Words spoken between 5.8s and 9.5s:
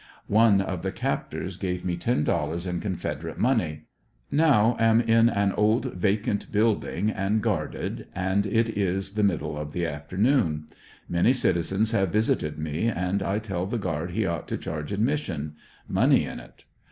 vacant building and guarded and it is the mid AlSfDEBSONVILLB D2ABT.